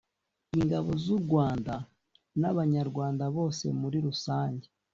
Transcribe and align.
ingabo 0.59 0.89
z’u 1.03 1.17
Rwanda 1.23 1.73
n’Abanyarwanda 2.39 3.23
bose 3.37 3.65
muri 3.79 3.97
rusange 4.07 4.67